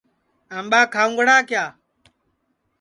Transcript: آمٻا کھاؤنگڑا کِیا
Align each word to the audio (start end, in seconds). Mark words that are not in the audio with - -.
آمٻا 0.57 0.81
کھاؤنگڑا 0.93 1.37
کِیا 1.49 1.65